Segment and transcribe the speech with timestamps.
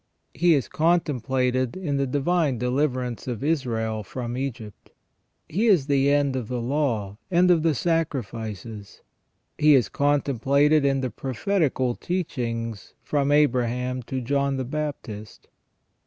[0.33, 4.89] He is contemplated in the divine deliverance of Israel from Egypt.
[5.47, 9.03] He is the end of the law, and of the sacrifices.
[9.59, 15.47] He is contemplated in the prophetical teach ings from Abraham to John the Baptist.